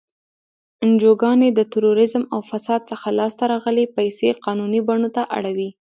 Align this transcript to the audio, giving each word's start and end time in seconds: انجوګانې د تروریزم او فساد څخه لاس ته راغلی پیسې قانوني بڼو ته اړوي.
انجوګانې 0.85 1.49
د 1.53 1.59
تروریزم 1.73 2.23
او 2.33 2.39
فساد 2.49 2.81
څخه 2.91 3.07
لاس 3.19 3.33
ته 3.39 3.45
راغلی 3.53 3.85
پیسې 3.97 4.27
قانوني 4.45 4.79
بڼو 4.87 5.09
ته 5.15 5.23
اړوي. 5.37 5.69